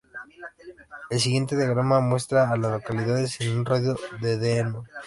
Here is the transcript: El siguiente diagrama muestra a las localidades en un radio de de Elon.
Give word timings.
El 1.11 1.19
siguiente 1.19 1.55
diagrama 1.55 1.99
muestra 1.99 2.49
a 2.49 2.57
las 2.57 2.71
localidades 2.71 3.39
en 3.41 3.51
un 3.55 3.65
radio 3.65 3.95
de 4.19 4.39
de 4.39 4.57
Elon. 4.61 4.87